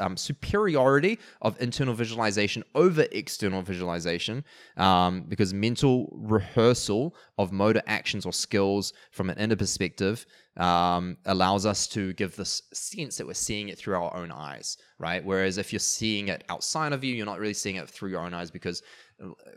um, 0.00 0.16
superiority 0.16 1.18
of 1.40 1.60
internal 1.60 1.94
visualization 1.94 2.64
over 2.74 3.06
external 3.12 3.62
visualization 3.62 4.44
um, 4.76 5.22
because 5.28 5.54
mental 5.54 6.08
rehearsal 6.12 7.14
of 7.38 7.52
motor 7.52 7.82
actions 7.86 8.26
or 8.26 8.32
skills 8.32 8.92
from 9.12 9.30
an 9.30 9.38
inner 9.38 9.54
perspective 9.54 10.26
um, 10.60 11.16
allows 11.24 11.64
us 11.64 11.86
to 11.88 12.12
give 12.12 12.36
this 12.36 12.62
sense 12.74 13.16
that 13.16 13.26
we're 13.26 13.32
seeing 13.32 13.70
it 13.70 13.78
through 13.78 13.94
our 13.94 14.14
own 14.14 14.30
eyes, 14.30 14.76
right? 14.98 15.24
Whereas 15.24 15.56
if 15.56 15.72
you're 15.72 15.80
seeing 15.80 16.28
it 16.28 16.44
outside 16.50 16.92
of 16.92 17.02
you, 17.02 17.14
you're 17.14 17.24
not 17.24 17.38
really 17.38 17.54
seeing 17.54 17.76
it 17.76 17.88
through 17.88 18.10
your 18.10 18.20
own 18.20 18.34
eyes 18.34 18.50
because 18.50 18.82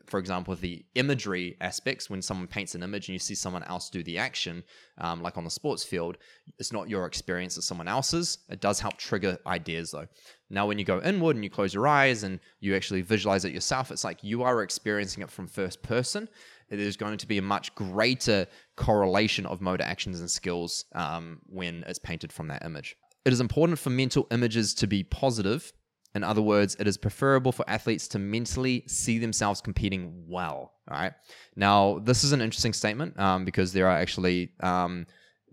for 0.07 0.19
example, 0.19 0.55
the 0.55 0.85
imagery 0.95 1.55
aspects, 1.61 2.09
when 2.09 2.21
someone 2.21 2.47
paints 2.47 2.75
an 2.75 2.83
image 2.83 3.07
and 3.07 3.13
you 3.13 3.19
see 3.19 3.35
someone 3.35 3.63
else 3.63 3.89
do 3.89 4.03
the 4.03 4.17
action, 4.17 4.63
um, 4.97 5.21
like 5.21 5.37
on 5.37 5.45
the 5.45 5.49
sports 5.49 5.83
field, 5.83 6.17
it's 6.59 6.73
not 6.73 6.89
your 6.89 7.05
experience, 7.05 7.57
it's 7.57 7.65
someone 7.65 7.87
else's. 7.87 8.39
It 8.49 8.59
does 8.59 8.79
help 8.79 8.97
trigger 8.97 9.37
ideas 9.47 9.91
though. 9.91 10.07
Now, 10.49 10.67
when 10.67 10.77
you 10.77 10.85
go 10.85 11.01
inward 11.01 11.35
and 11.35 11.43
you 11.43 11.49
close 11.49 11.73
your 11.73 11.87
eyes 11.87 12.23
and 12.23 12.39
you 12.59 12.75
actually 12.75 13.01
visualize 13.01 13.45
it 13.45 13.53
yourself, 13.53 13.89
it's 13.89 14.03
like 14.03 14.23
you 14.23 14.43
are 14.43 14.61
experiencing 14.61 15.23
it 15.23 15.31
from 15.31 15.47
first 15.47 15.81
person. 15.81 16.27
Is 16.69 16.97
going 16.97 17.17
to 17.17 17.27
be 17.27 17.37
a 17.37 17.41
much 17.41 17.73
greater 17.75 18.47
correlation 18.75 19.45
of 19.45 19.61
motor 19.61 19.83
actions 19.83 20.19
and 20.19 20.29
skills 20.29 20.85
um, 20.95 21.39
when 21.45 21.83
it's 21.87 21.99
painted 21.99 22.33
from 22.33 22.47
that 22.47 22.65
image. 22.65 22.95
It 23.25 23.33
is 23.33 23.39
important 23.39 23.79
for 23.79 23.89
mental 23.89 24.27
images 24.31 24.73
to 24.75 24.87
be 24.87 25.03
positive 25.03 25.71
In 26.15 26.23
other 26.23 26.41
words, 26.41 26.75
it 26.79 26.87
is 26.87 26.97
preferable 26.97 27.51
for 27.51 27.67
athletes 27.67 28.07
to 28.09 28.19
mentally 28.19 28.83
see 28.87 29.17
themselves 29.17 29.61
competing 29.61 30.25
well. 30.27 30.73
All 30.89 30.97
right. 30.97 31.13
Now, 31.55 31.99
this 31.99 32.23
is 32.23 32.33
an 32.33 32.41
interesting 32.41 32.73
statement 32.73 33.19
um, 33.19 33.45
because 33.45 33.73
there 33.73 33.87
are 33.87 33.97
actually 33.97 34.51
um, 34.59 35.07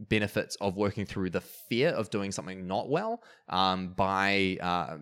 benefits 0.09 0.57
of 0.57 0.77
working 0.77 1.05
through 1.05 1.31
the 1.31 1.41
fear 1.41 1.91
of 1.91 2.11
doing 2.11 2.33
something 2.33 2.67
not 2.67 2.89
well 2.89 3.23
um, 3.49 3.89
by 3.89 4.57
uh, 4.61 4.97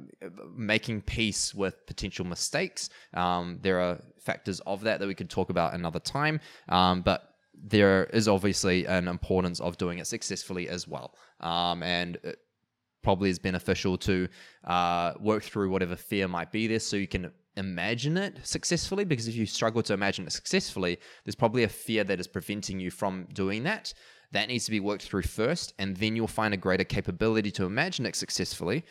making 0.57 1.02
peace 1.02 1.55
with 1.55 1.87
potential 1.87 2.25
mistakes. 2.25 2.90
Um, 3.14 3.59
there 3.62 3.81
are 3.81 3.99
factors 4.19 4.61
of 4.61 4.83
that 4.83 5.00
that 5.00 5.07
we 5.07 5.14
could 5.14 5.31
talk 5.31 5.50
about 5.50 5.75
another 5.75 6.00
time, 6.00 6.40
um, 6.69 7.02
but 7.02 7.35
there 7.55 8.05
is 8.07 8.28
obviously 8.28 8.87
an 8.87 9.09
importance 9.09 9.61
of 9.61 9.76
doing 9.78 9.99
it 9.99 10.07
successfully 10.07 10.69
as 10.69 10.87
well. 10.87 11.14
Um, 11.40 11.83
and 11.83 12.17
it 12.23 12.38
probably 13.02 13.31
is 13.31 13.38
beneficial 13.38 13.97
to 13.97 14.28
uh, 14.64 15.14
work 15.21 15.43
through 15.43 15.71
whatever 15.71 15.97
fear 15.97 16.28
might 16.28 16.52
be 16.52 16.67
there 16.67 16.81
so 16.81 16.97
you 16.97 17.09
can 17.09 17.31
imagine 17.57 18.17
it 18.17 18.38
successfully 18.45 19.05
because 19.05 19.26
if 19.26 19.35
you 19.35 19.45
struggle 19.45 19.83
to 19.83 19.93
imagine 19.93 20.25
it 20.26 20.33
successfully 20.33 20.99
there's 21.25 21.35
probably 21.35 21.64
a 21.64 21.69
fear 21.69 22.05
that 22.05 22.21
is 22.21 22.26
preventing 22.28 22.78
you 22.78 22.90
from 22.90 23.26
doing 23.33 23.64
that 23.64 23.93
that 24.32 24.49
needs 24.49 24.64
to 24.66 24.70
be 24.70 24.80
worked 24.80 25.02
through 25.02 25.23
first, 25.23 25.75
and 25.78 25.97
then 25.97 26.14
you'll 26.16 26.26
find 26.26 26.52
a 26.52 26.56
greater 26.56 26.85
capability 26.85 27.50
to 27.52 27.64
imagine 27.64 28.06
it 28.06 28.16
successfully. 28.16 28.85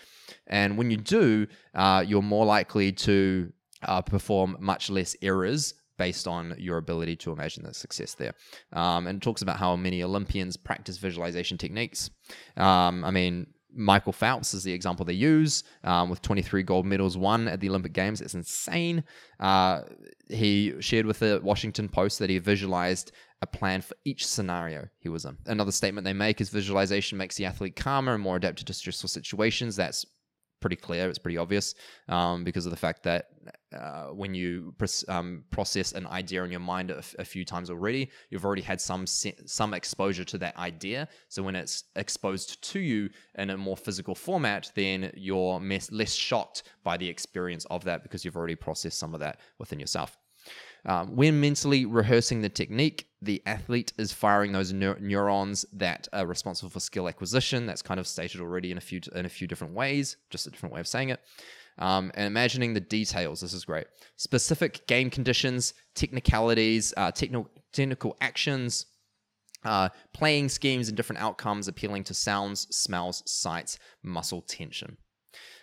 And 0.48 0.78
when 0.78 0.90
you 0.90 0.98
do, 0.98 1.48
uh, 1.76 2.04
you're 2.08 2.22
more 2.22 2.46
likely 2.46 2.92
to 2.92 3.52
uh, 3.84 4.02
perform 4.02 4.58
much 4.60 4.90
less 4.90 5.16
errors 5.22 5.74
based 5.98 6.28
on 6.28 6.56
your 6.58 6.78
ability 6.78 7.16
to 7.16 7.32
imagine 7.32 7.64
the 7.64 7.74
success 7.74 8.14
there. 8.14 8.34
Um, 8.74 9.08
and 9.08 9.18
it 9.18 9.22
talks 9.22 9.42
about 9.42 9.58
how 9.58 9.76
many 9.76 10.04
Olympians 10.04 10.56
practice 10.56 10.98
visualization 10.98 11.58
techniques. 11.58 12.10
Um, 12.56 13.04
I 13.04 13.12
mean, 13.12 13.48
Michael 13.74 14.14
Phelps 14.14 14.54
is 14.54 14.64
the 14.64 14.72
example 14.72 15.06
they 15.06 15.14
use 15.14 15.64
um, 15.84 16.10
with 16.10 16.22
23 16.22 16.64
gold 16.64 16.86
medals 16.86 17.18
won 17.18 17.48
at 17.48 17.60
the 17.60 17.70
Olympic 17.70 17.94
Games. 17.94 18.22
It's 18.22 18.34
insane. 18.34 19.04
Uh, 19.40 19.82
he 20.30 20.74
shared 20.80 21.06
with 21.06 21.20
the 21.20 21.40
Washington 21.44 21.90
Post 21.90 22.20
that 22.20 22.30
he 22.30 22.40
visualized 22.40 23.12
a 23.42 23.48
plan 23.48 23.82
for 23.82 23.96
each 24.04 24.26
scenario 24.26 24.88
he 25.00 25.10
was 25.10 25.26
in. 25.26 25.38
Another 25.46 25.72
statement 25.72 26.06
they 26.06 26.14
make 26.14 26.42
is 26.42 26.50
visualization 26.50 27.18
makes 27.18 27.36
the 27.36 27.46
athlete 27.46 27.76
calmer 27.76 28.14
and 28.14 28.24
more 28.24 28.36
adapted 28.36 28.66
to 28.68 28.74
stressful 28.74 29.10
situations. 29.10 29.76
That's 29.76 30.06
pretty 30.60 30.76
clear. 30.76 31.08
It's 31.10 31.20
pretty 31.20 31.38
obvious 31.38 31.76
um, 32.08 32.44
because 32.44 32.66
of 32.66 32.72
the 32.72 32.78
fact 32.78 33.04
that 33.04 33.26
uh, 33.76 34.06
when 34.08 34.34
you 34.34 34.74
um, 35.10 35.44
process 35.50 35.92
an 35.92 36.08
idea 36.08 36.44
in 36.44 36.52
your 36.52 36.60
mind 36.60 36.92
a, 36.92 37.26
few 37.26 37.44
times 37.44 37.70
already, 37.70 38.10
you've 38.30 38.46
already 38.46 38.62
had 38.62 38.80
some 38.80 39.06
some 39.06 39.74
exposure 39.74 40.24
to 40.24 40.38
that 40.38 40.56
idea. 40.58 41.08
So 41.28 41.44
when 41.44 41.56
it's 41.56 41.84
exposed 41.96 42.62
to 42.72 42.80
you 42.80 43.10
in 43.36 43.50
a 43.50 43.58
more 43.58 43.78
physical 43.78 44.16
format, 44.16 44.72
then 44.76 45.12
you're 45.16 45.60
less 45.92 46.14
shocked 46.14 46.64
by 46.84 46.98
the 46.98 47.10
experience 47.10 47.66
of 47.66 47.84
that 47.84 48.04
because 48.04 48.24
you've 48.24 48.38
already 48.38 48.56
processed 48.56 49.00
some 49.00 49.14
of 49.14 49.20
that 49.20 49.42
within 49.60 49.80
yourself. 49.80 50.18
Um, 50.86 51.16
when 51.16 51.40
mentally 51.42 51.86
rehearsing 51.86 52.42
the 52.42 52.50
technique, 52.50 53.10
the 53.22 53.42
athlete 53.46 53.92
is 53.98 54.14
firing 54.14 54.54
those 54.54 54.72
neur- 54.72 55.00
neurons 55.02 55.66
that 55.74 56.08
are 56.14 56.26
responsible 56.26 56.70
for 56.70 56.80
skill 56.80 57.10
acquisition. 57.10 57.66
That's 57.66 57.82
kind 57.82 58.00
of 58.00 58.08
stated 58.08 58.40
already 58.40 58.72
in 58.72 58.78
a 58.78 58.82
few 58.82 59.02
in 59.14 59.26
a 59.26 59.30
few 59.30 59.48
different 59.48 59.74
ways, 59.74 60.16
just 60.30 60.48
a 60.48 60.52
different 60.52 60.74
way 60.74 60.80
of 60.80 60.88
saying 60.88 61.10
it. 61.10 61.20
Um, 61.80 62.12
and 62.16 62.26
imagining 62.26 62.74
the 62.74 62.80
details. 62.80 63.42
This 63.42 63.54
is 63.54 63.66
great. 63.66 63.86
Specific 64.16 64.88
game 64.88 65.10
conditions, 65.10 65.74
technicalities, 65.94 66.94
uh, 66.98 67.12
technical 67.12 67.50
technical 67.72 68.18
actions, 68.20 68.88
uh, 69.64 69.90
playing 70.14 70.50
schemes, 70.50 70.88
and 70.88 70.98
different 70.98 71.22
outcomes, 71.22 71.68
appealing 71.68 72.04
to 72.06 72.14
sounds, 72.14 72.68
smells, 72.76 73.22
sights, 73.30 73.78
muscle 74.02 74.42
tension 74.42 74.98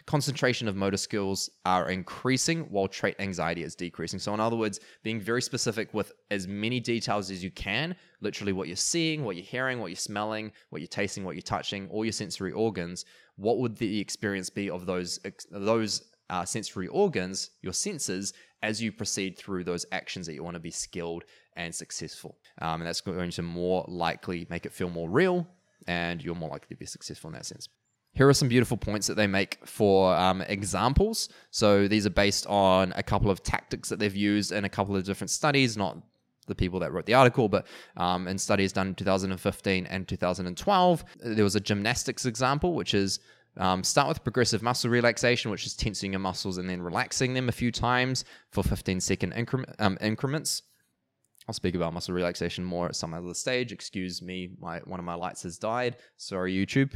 concentration 0.07 0.69
of 0.69 0.77
motor 0.77 0.97
skills 0.97 1.49
are 1.65 1.89
increasing 1.91 2.61
while 2.71 2.87
trait 2.87 3.17
anxiety 3.19 3.63
is 3.63 3.75
decreasing. 3.75 4.19
So, 4.19 4.35
in 4.35 4.41
other 4.41 4.57
words, 4.57 4.81
being 5.03 5.21
very 5.21 5.41
specific 5.41 5.93
with 5.95 6.13
as 6.31 6.47
many 6.47 6.79
details 6.79 7.31
as 7.31 7.43
you 7.43 7.51
can, 7.51 7.97
literally 8.21 8.53
what 8.53 8.69
you're 8.69 8.77
seeing, 8.77 9.25
what 9.25 9.37
you're 9.37 9.45
hearing, 9.45 9.81
what 9.81 9.89
you're 9.89 9.97
smelling, 9.97 10.53
what 10.71 10.81
you're 10.81 10.89
tasting, 10.89 11.25
what 11.25 11.37
you're 11.37 11.43
touching, 11.43 11.89
all 11.89 12.05
your 12.05 12.13
sensory 12.13 12.53
organs. 12.53 13.05
What 13.37 13.59
would 13.59 13.77
the 13.77 13.99
experience 13.99 14.51
be 14.51 14.71
of 14.71 14.87
those 14.87 15.19
those 15.51 16.03
uh, 16.31 16.45
sensory 16.45 16.89
organs, 16.89 17.51
your 17.63 17.73
senses, 17.73 18.33
as 18.63 18.83
you 18.83 18.93
proceed 18.93 19.39
through 19.39 19.65
those 19.65 19.85
actions 19.93 20.27
that 20.27 20.35
you 20.35 20.43
want 20.43 20.55
to 20.55 20.61
be 20.61 20.71
skilled 20.71 21.25
and 21.57 21.75
successful? 21.75 22.39
Um, 22.61 22.81
and 22.81 22.87
that's 22.87 23.01
going 23.01 23.31
to 23.31 23.43
more 23.43 23.85
likely 23.89 24.47
make 24.51 24.67
it 24.67 24.73
feel 24.73 24.91
more 24.91 25.09
real, 25.09 25.47
and 25.87 26.23
you're 26.23 26.35
more 26.35 26.51
likely 26.51 26.75
to 26.75 26.79
be 26.79 26.87
successful 26.87 27.29
in 27.29 27.35
that 27.35 27.47
sense. 27.47 27.69
Here 28.15 28.29
are 28.29 28.35
some 28.35 28.49
beautiful 28.49 28.77
points 28.77 29.07
that 29.09 29.15
they 29.15 29.27
make 29.27 29.59
for 29.65 30.15
um, 30.15 30.41
examples. 30.43 31.29
So 31.51 31.89
these 31.89 32.07
are 32.07 32.11
based 32.11 32.47
on 32.47 32.93
a 32.97 33.03
couple 33.03 33.31
of 33.31 33.43
tactics 33.43 33.89
that 33.89 33.99
they've 33.99 34.15
used 34.15 34.53
in 34.53 34.65
a 34.65 34.69
couple 34.69 34.95
of 34.95 35.05
different 35.05 35.31
studies, 35.31 35.77
not 35.77 35.99
the 36.47 36.55
people 36.55 36.79
that 36.81 36.93
wrote 36.93 37.07
the 37.07 37.15
article, 37.15 37.49
but 37.49 37.67
um, 37.97 38.29
in 38.29 38.39
studies 38.39 38.73
done 38.73 38.89
in 38.89 38.95
2015 38.95 39.87
and 39.87 40.07
2012. 40.07 41.05
There 41.25 41.45
was 41.45 41.57
a 41.57 41.61
gymnastics 41.61 42.27
example, 42.27 42.75
which 42.75 42.95
is 42.95 43.19
um, 43.57 43.83
start 43.83 44.09
with 44.09 44.23
progressive 44.23 44.63
muscle 44.63 44.91
relaxation, 44.91 45.51
which 45.51 45.67
is 45.67 45.75
tensing 45.75 46.13
your 46.13 46.21
muscles 46.21 46.59
and 46.59 46.69
then 46.69 46.83
relaxing 46.83 47.35
them 47.35 47.49
a 47.49 47.53
few 47.53 47.73
times 47.73 48.25
for 48.51 48.63
15 48.63 49.01
second 49.01 49.33
incre- 49.33 49.75
um, 49.79 49.99
increments. 50.01 50.63
I'll 51.47 51.55
speak 51.55 51.75
about 51.75 51.93
muscle 51.93 52.15
relaxation 52.15 52.65
more 52.65 52.87
at 52.87 52.97
some 52.97 53.13
other 53.13 53.35
stage. 53.35 53.71
Excuse 53.71 54.23
me, 54.23 54.51
my 54.59 54.79
one 54.81 54.99
of 54.99 55.05
my 55.05 55.15
lights 55.15 55.43
has 55.43 55.59
died. 55.59 55.97
Sorry, 56.17 56.55
YouTube. 56.55 56.93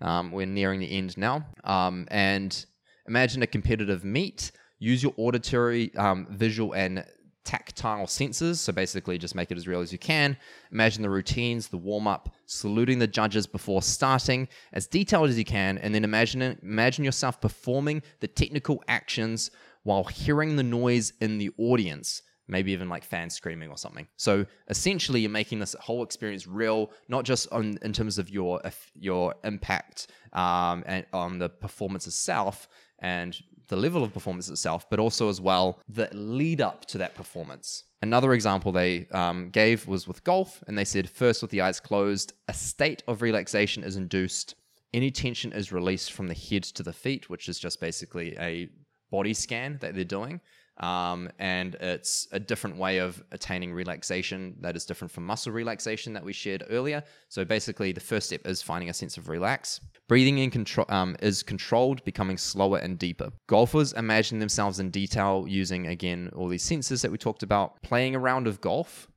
Um, 0.00 0.32
we're 0.32 0.46
nearing 0.46 0.80
the 0.80 0.90
end 0.90 1.16
now. 1.16 1.46
Um, 1.64 2.06
and 2.10 2.64
imagine 3.06 3.42
a 3.42 3.46
competitive 3.46 4.04
meet. 4.04 4.52
Use 4.78 5.02
your 5.02 5.14
auditory, 5.16 5.94
um, 5.96 6.26
visual, 6.30 6.72
and 6.74 7.04
tactile 7.44 8.06
senses. 8.06 8.60
So 8.60 8.72
basically, 8.72 9.18
just 9.18 9.34
make 9.34 9.50
it 9.50 9.58
as 9.58 9.68
real 9.68 9.80
as 9.80 9.92
you 9.92 9.98
can. 9.98 10.36
Imagine 10.72 11.02
the 11.02 11.10
routines, 11.10 11.68
the 11.68 11.76
warm 11.76 12.06
up, 12.06 12.34
saluting 12.46 12.98
the 12.98 13.06
judges 13.06 13.46
before 13.46 13.82
starting, 13.82 14.48
as 14.72 14.86
detailed 14.86 15.28
as 15.28 15.38
you 15.38 15.44
can, 15.44 15.78
and 15.78 15.94
then 15.94 16.04
imagine 16.04 16.58
imagine 16.62 17.04
yourself 17.04 17.40
performing 17.40 18.02
the 18.20 18.28
technical 18.28 18.82
actions 18.88 19.50
while 19.82 20.04
hearing 20.04 20.56
the 20.56 20.62
noise 20.62 21.12
in 21.20 21.38
the 21.38 21.50
audience 21.58 22.22
maybe 22.48 22.72
even 22.72 22.88
like 22.88 23.04
fans 23.04 23.34
screaming 23.34 23.70
or 23.70 23.76
something. 23.76 24.06
So 24.16 24.46
essentially, 24.68 25.20
you're 25.20 25.30
making 25.30 25.58
this 25.58 25.74
whole 25.80 26.02
experience 26.02 26.46
real, 26.46 26.90
not 27.08 27.24
just 27.24 27.50
on 27.52 27.78
in 27.82 27.92
terms 27.92 28.18
of 28.18 28.30
your 28.30 28.60
your 28.94 29.34
impact 29.44 30.08
um, 30.32 30.84
and 30.86 31.06
on 31.12 31.38
the 31.38 31.48
performance 31.48 32.06
itself 32.06 32.68
and 33.00 33.36
the 33.68 33.76
level 33.76 34.04
of 34.04 34.12
performance 34.12 34.48
itself, 34.50 34.88
but 34.90 34.98
also 34.98 35.28
as 35.28 35.40
well 35.40 35.80
the 35.88 36.08
lead 36.12 36.60
up 36.60 36.84
to 36.86 36.98
that 36.98 37.14
performance. 37.14 37.84
Another 38.02 38.34
example 38.34 38.70
they 38.70 39.06
um, 39.12 39.48
gave 39.48 39.88
was 39.88 40.06
with 40.06 40.22
golf, 40.24 40.62
and 40.66 40.76
they 40.76 40.84
said 40.84 41.08
first 41.08 41.40
with 41.40 41.50
the 41.50 41.62
eyes 41.62 41.80
closed, 41.80 42.34
a 42.48 42.52
state 42.52 43.02
of 43.08 43.22
relaxation 43.22 43.82
is 43.82 43.96
induced. 43.96 44.54
Any 44.92 45.10
tension 45.10 45.52
is 45.52 45.72
released 45.72 46.12
from 46.12 46.28
the 46.28 46.34
head 46.34 46.64
to 46.64 46.82
the 46.82 46.92
feet, 46.92 47.30
which 47.30 47.48
is 47.48 47.58
just 47.58 47.80
basically 47.80 48.36
a 48.38 48.68
body 49.10 49.32
scan 49.32 49.78
that 49.80 49.94
they're 49.94 50.04
doing. 50.04 50.40
Um, 50.78 51.30
and 51.38 51.76
it's 51.76 52.26
a 52.32 52.40
different 52.40 52.76
way 52.76 52.98
of 52.98 53.22
attaining 53.30 53.72
relaxation 53.72 54.56
that 54.60 54.74
is 54.74 54.84
different 54.84 55.12
from 55.12 55.24
muscle 55.24 55.52
relaxation 55.52 56.12
that 56.14 56.24
we 56.24 56.32
shared 56.32 56.64
earlier. 56.68 57.04
So 57.28 57.44
basically, 57.44 57.92
the 57.92 58.00
first 58.00 58.26
step 58.26 58.44
is 58.44 58.60
finding 58.60 58.90
a 58.90 58.94
sense 58.94 59.16
of 59.16 59.28
relax. 59.28 59.80
Breathing 60.08 60.38
in 60.38 60.50
control 60.50 60.86
um, 60.88 61.16
is 61.22 61.42
controlled, 61.42 62.04
becoming 62.04 62.36
slower 62.36 62.78
and 62.78 62.98
deeper. 62.98 63.30
Golfers 63.46 63.92
imagine 63.92 64.40
themselves 64.40 64.80
in 64.80 64.90
detail 64.90 65.46
using 65.48 65.86
again 65.86 66.30
all 66.34 66.48
these 66.48 66.64
senses 66.64 67.02
that 67.02 67.12
we 67.12 67.18
talked 67.18 67.44
about. 67.44 67.80
Playing 67.82 68.16
a 68.16 68.18
round 68.18 68.46
of 68.48 68.60
golf, 68.60 69.08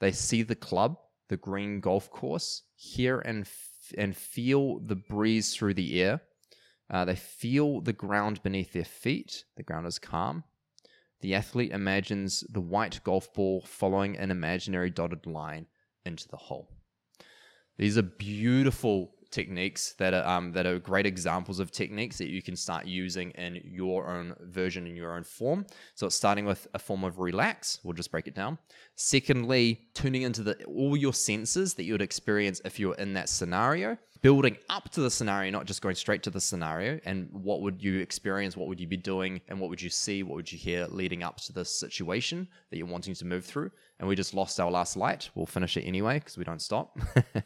they 0.00 0.12
see 0.12 0.42
the 0.42 0.54
club, 0.54 0.98
the 1.28 1.38
green 1.38 1.80
golf 1.80 2.10
course, 2.10 2.62
hear 2.74 3.20
and 3.20 3.42
f- 3.42 3.94
and 3.96 4.14
feel 4.14 4.78
the 4.80 4.96
breeze 4.96 5.54
through 5.54 5.74
the 5.74 6.02
air. 6.02 6.20
Uh, 6.90 7.06
they 7.06 7.16
feel 7.16 7.80
the 7.80 7.92
ground 7.92 8.42
beneath 8.42 8.74
their 8.74 8.84
feet. 8.84 9.44
The 9.56 9.62
ground 9.62 9.86
is 9.86 9.98
calm. 9.98 10.44
The 11.20 11.34
athlete 11.34 11.72
imagines 11.72 12.44
the 12.48 12.60
white 12.60 13.00
golf 13.04 13.32
ball 13.34 13.62
following 13.66 14.16
an 14.16 14.30
imaginary 14.30 14.90
dotted 14.90 15.26
line 15.26 15.66
into 16.04 16.28
the 16.28 16.36
hole. 16.36 16.70
These 17.76 17.98
are 17.98 18.02
beautiful 18.02 19.14
techniques 19.30 19.94
that 19.98 20.14
are 20.14 20.26
um, 20.26 20.52
that 20.52 20.66
are 20.66 20.78
great 20.78 21.06
examples 21.06 21.60
of 21.60 21.70
techniques 21.70 22.18
that 22.18 22.28
you 22.28 22.42
can 22.42 22.56
start 22.56 22.86
using 22.86 23.30
in 23.32 23.60
your 23.62 24.08
own 24.08 24.34
version 24.40 24.86
in 24.86 24.96
your 24.96 25.14
own 25.14 25.24
form. 25.24 25.66
So 25.94 26.06
it's 26.06 26.16
starting 26.16 26.44
with 26.44 26.66
a 26.74 26.78
form 26.78 27.04
of 27.04 27.18
relax. 27.18 27.78
We'll 27.82 27.94
just 27.94 28.10
break 28.10 28.26
it 28.26 28.34
down. 28.34 28.58
Secondly, 29.00 29.80
tuning 29.94 30.22
into 30.22 30.42
the 30.42 30.62
all 30.64 30.96
your 30.96 31.14
senses 31.14 31.74
that 31.74 31.84
you 31.84 31.94
would 31.94 32.02
experience 32.02 32.60
if 32.64 32.80
you 32.80 32.88
were 32.88 32.96
in 32.96 33.14
that 33.14 33.28
scenario 33.28 33.96
building 34.22 34.56
up 34.68 34.90
to 34.90 35.00
the 35.00 35.10
scenario, 35.10 35.50
not 35.50 35.66
just 35.66 35.82
going 35.82 35.94
straight 35.94 36.22
to 36.24 36.30
the 36.30 36.40
scenario. 36.40 36.98
And 37.04 37.28
what 37.30 37.62
would 37.62 37.82
you 37.82 38.00
experience? 38.00 38.56
What 38.56 38.68
would 38.68 38.80
you 38.80 38.86
be 38.86 38.96
doing? 38.96 39.40
And 39.48 39.60
what 39.60 39.70
would 39.70 39.80
you 39.80 39.90
see? 39.90 40.22
What 40.22 40.34
would 40.36 40.50
you 40.50 40.58
hear 40.58 40.86
leading 40.86 41.22
up 41.22 41.36
to 41.42 41.52
this 41.52 41.78
situation 41.78 42.48
that 42.70 42.78
you're 42.78 42.86
wanting 42.86 43.14
to 43.14 43.24
move 43.24 43.44
through? 43.44 43.70
And 43.98 44.08
we 44.08 44.16
just 44.16 44.34
lost 44.34 44.58
our 44.60 44.70
last 44.70 44.96
light. 44.96 45.30
We'll 45.34 45.46
finish 45.46 45.76
it 45.76 45.82
anyway 45.82 46.18
because 46.18 46.36
we 46.36 46.44
don't 46.44 46.62
stop. 46.62 46.98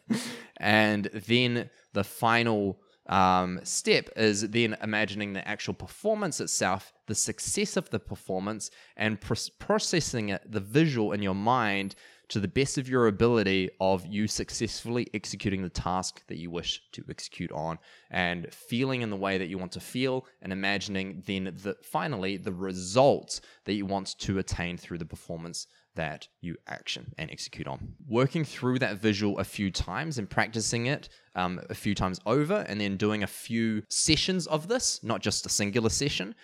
and 0.59 1.04
then 1.26 1.68
the 1.92 2.04
final 2.04 2.80
um, 3.06 3.61
step 3.64 4.09
is 4.16 4.49
then 4.49 4.76
imagining 4.82 5.32
the 5.32 5.47
actual 5.47 5.75
performance 5.75 6.40
itself, 6.40 6.92
the 7.12 7.16
success 7.16 7.76
of 7.76 7.90
the 7.90 7.99
performance, 7.99 8.71
and 8.97 9.21
pr- 9.21 9.35
processing 9.59 10.31
it, 10.31 10.40
the 10.50 10.61
visual 10.61 11.12
in 11.12 11.21
your 11.21 11.35
mind 11.35 11.95
to 12.28 12.40
the 12.40 12.49
best 12.49 12.78
of 12.78 12.88
your 12.88 13.07
ability 13.07 13.69
of 13.81 14.07
you 14.07 14.26
successfully 14.26 15.07
executing 15.12 15.61
the 15.61 15.69
task 15.69 16.26
that 16.28 16.38
you 16.38 16.50
wish 16.50 16.81
to 16.92 17.04
execute 17.11 17.52
on 17.52 17.78
and 18.11 18.50
feeling 18.50 19.02
in 19.02 19.11
the 19.11 19.16
way 19.16 19.37
that 19.37 19.49
you 19.49 19.59
want 19.59 19.73
to 19.73 19.81
feel 19.81 20.25
and 20.40 20.54
imagining 20.54 21.23
then 21.26 21.45
the 21.62 21.76
finally 21.83 22.38
the 22.38 22.52
results 22.52 23.42
that 23.66 23.75
you 23.75 23.85
want 23.85 24.19
to 24.19 24.38
attain 24.38 24.78
through 24.78 24.97
the 24.97 25.04
performance 25.04 25.66
that 25.95 26.26
you 26.40 26.57
action 26.66 27.12
and 27.19 27.31
execute 27.31 27.66
on. 27.66 27.95
Working 28.09 28.45
through 28.45 28.78
that 28.78 28.97
visual 28.97 29.38
a 29.38 29.45
few 29.45 29.71
times 29.71 30.19
and 30.19 30.28
practicing 30.28 30.87
it 30.87 31.09
um, 31.35 31.61
a 31.69 31.75
few 31.75 31.95
times 31.95 32.19
over, 32.26 32.64
and 32.69 32.81
then 32.81 32.97
doing 32.97 33.23
a 33.23 33.26
few 33.26 33.83
sessions 33.88 34.47
of 34.47 34.69
this, 34.69 35.02
not 35.02 35.21
just 35.21 35.47
a 35.47 35.49
singular 35.49 35.90
session, 35.90 36.35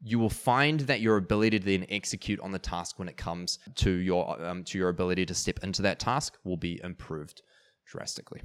you 0.00 0.18
will 0.18 0.30
find 0.30 0.80
that 0.80 1.00
your 1.00 1.16
ability 1.16 1.58
to 1.58 1.64
then 1.64 1.86
execute 1.90 2.40
on 2.40 2.52
the 2.52 2.58
task 2.58 2.98
when 2.98 3.08
it 3.08 3.16
comes 3.16 3.58
to 3.76 3.90
your 3.90 4.40
um, 4.44 4.64
to 4.64 4.78
your 4.78 4.88
ability 4.88 5.26
to 5.26 5.34
step 5.34 5.58
into 5.62 5.82
that 5.82 5.98
task 5.98 6.38
will 6.44 6.56
be 6.56 6.80
improved 6.84 7.42
drastically. 7.86 8.40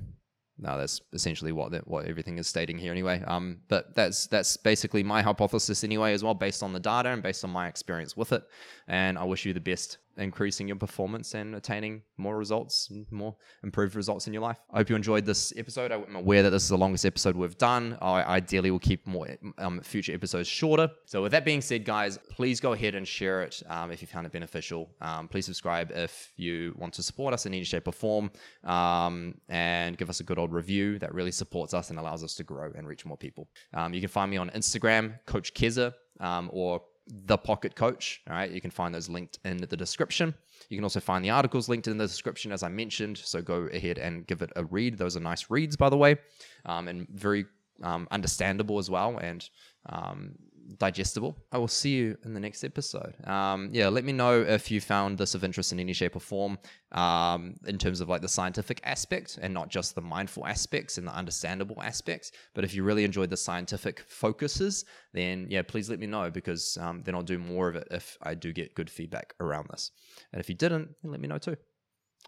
Now 0.57 0.77
that's 0.77 1.01
essentially 1.13 1.51
what 1.51 1.72
that, 1.72 1.88
what 1.88 2.05
everything 2.05 2.38
is 2.38 2.48
stating 2.48 2.77
here 2.77 2.91
anyway. 2.91 3.24
Um, 3.25 3.62
but 3.69 3.95
that's 3.95 4.27
that's 4.27 4.57
basically 4.57 5.03
my 5.03 5.22
hypothesis 5.22 5.83
anyway 5.83 6.13
as 6.13 6.24
well, 6.24 6.33
based 6.33 6.63
on 6.63 6.74
the 6.74 6.79
data 6.79 7.10
and 7.10 7.24
based 7.24 7.43
on 7.43 7.50
my 7.50 7.67
experience 7.67 8.15
with 8.15 8.31
it. 8.31 8.43
And 8.88 9.17
I 9.17 9.24
wish 9.24 9.45
you 9.45 9.53
the 9.53 9.60
best 9.60 9.98
increasing 10.17 10.67
your 10.67 10.77
performance 10.77 11.34
and 11.34 11.55
attaining 11.55 12.01
more 12.17 12.38
results, 12.38 12.91
more 13.12 13.36
improved 13.63 13.96
results 13.96 14.27
in 14.27 14.34
your 14.34 14.41
life. 14.41 14.58
I 14.72 14.77
hope 14.77 14.89
you 14.89 14.96
enjoyed 14.96 15.25
this 15.25 15.53
episode. 15.58 15.91
I'm 15.91 16.15
aware 16.15 16.43
that 16.43 16.51
this 16.51 16.63
is 16.63 16.70
the 16.70 16.77
longest 16.77 17.05
episode 17.05 17.36
we've 17.36 17.58
done. 17.58 17.98
I 18.01 18.24
ideally 18.24 18.72
will 18.72 18.79
keep 18.79 19.05
more 19.08 19.27
um, 19.58 19.82
future 19.82 20.13
episodes 20.13 20.48
shorter. 20.48 20.89
So, 21.05 21.22
with 21.22 21.32
that 21.32 21.46
being 21.46 21.62
said, 21.62 21.86
guys, 21.86 22.20
please 22.29 22.60
go 22.60 22.74
ahead 22.74 22.96
and 22.96 23.08
share 23.08 23.43
it 23.43 23.62
um, 23.70 23.91
if 23.91 24.01
you 24.01 24.08
found 24.08 24.25
it 24.25 24.32
beneficial. 24.32 24.89
Um, 25.01 25.27
please 25.27 25.46
subscribe 25.46 25.91
if 25.91 26.32
you 26.36 26.75
want 26.77 26.93
to 26.93 27.03
support 27.03 27.34
us 27.34 27.46
in 27.46 27.53
any 27.53 27.63
shape 27.63 27.88
or 27.88 27.93
form 27.93 28.32
um, 28.63 29.36
and 29.50 29.98
give 29.98 30.10
us 30.10 30.20
a 30.20 30.24
good 30.24 30.38
old 30.38 30.53
review. 30.53 31.00
That 31.00 31.13
really 31.13 31.32
supports 31.32 31.74
us 31.74 31.89
and 31.89 32.00
allows 32.00 32.24
us 32.24 32.36
to 32.36 32.43
grow 32.43 32.72
and 32.75 32.88
reach 32.88 33.05
more 33.05 33.17
people. 33.17 33.50
Um, 33.74 33.93
you 33.93 34.01
can 34.01 34.10
find 34.10 34.29
me 34.29 34.38
on 34.38 34.50
Instagram, 34.51 35.20
Coach 35.25 35.53
Keza, 35.53 35.93
um, 36.20 36.50
or 36.53 36.82
the 37.07 37.38
Pocket 37.38 37.75
Coach. 37.75 38.22
All 38.29 38.36
right, 38.36 38.51
you 38.51 38.62
can 38.62 38.72
find 38.72 38.93
those 38.93 39.10
linked 39.10 39.39
in 39.43 39.57
the 39.57 39.77
description. 39.77 40.33
You 40.69 40.77
can 40.77 40.83
also 40.83 41.00
find 41.00 41.24
the 41.24 41.29
articles 41.29 41.67
linked 41.67 41.88
in 41.88 41.98
the 41.98 42.07
description, 42.07 42.51
as 42.51 42.63
I 42.63 42.69
mentioned. 42.69 43.17
So 43.17 43.41
go 43.41 43.67
ahead 43.74 43.98
and 43.98 44.25
give 44.25 44.41
it 44.41 44.51
a 44.55 44.63
read. 44.65 44.98
Those 44.98 45.17
are 45.17 45.19
nice 45.19 45.50
reads, 45.50 45.75
by 45.75 45.89
the 45.89 45.98
way, 45.98 46.17
um, 46.65 46.88
and 46.88 47.07
very 47.10 47.45
um, 47.81 48.07
understandable 48.12 48.79
as 48.79 48.89
well. 48.89 49.17
And 49.17 49.48
um, 49.89 50.36
digestible. 50.77 51.36
I 51.51 51.58
will 51.58 51.67
see 51.67 51.91
you 51.91 52.17
in 52.24 52.34
the 52.34 52.39
next 52.39 52.63
episode. 52.63 53.15
Um, 53.27 53.70
yeah, 53.72 53.88
let 53.88 54.03
me 54.03 54.12
know 54.12 54.41
if 54.41 54.72
you 54.72 54.82
found 54.82 55.17
this 55.17 55.36
of 55.36 55.43
interest 55.43 55.72
in 55.72 55.79
any 55.79 55.93
shape 55.93 56.15
or 56.15 56.20
form 56.20 56.58
um, 56.91 57.55
in 57.65 57.77
terms 57.77 58.01
of 58.01 58.10
like 58.10 58.22
the 58.22 58.27
scientific 58.27 58.79
aspect 58.84 59.39
and 59.41 59.53
not 59.53 59.70
just 59.70 59.96
the 59.96 60.01
mindful 60.01 60.46
aspects 60.46 60.98
and 60.98 61.08
the 61.08 61.15
understandable 61.15 61.82
aspects. 61.82 62.32
But 62.53 62.63
if 62.63 62.74
you 62.74 62.84
really 62.84 63.03
enjoyed 63.03 63.29
the 63.29 63.38
scientific 63.38 64.01
focuses, 64.08 64.86
then 65.13 65.48
yeah, 65.50 65.62
please 65.62 65.89
let 65.89 66.00
me 66.00 66.08
know 66.08 66.29
because 66.29 66.77
um, 66.77 67.01
then 67.03 67.15
I'll 67.15 67.24
do 67.24 67.39
more 67.39 67.70
of 67.70 67.75
it 67.75 67.88
if 67.91 68.17
I 68.22 68.34
do 68.34 68.53
get 68.53 68.75
good 68.75 68.89
feedback 68.89 69.34
around 69.39 69.67
this. 69.72 69.91
And 70.32 70.39
if 70.39 70.50
you 70.50 70.55
didn't, 70.55 70.89
let 71.03 71.20
me 71.20 71.27
know 71.27 71.38
too. 71.38 71.58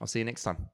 I'll 0.01 0.07
see 0.07 0.19
you 0.19 0.25
next 0.25 0.43
time. 0.43 0.57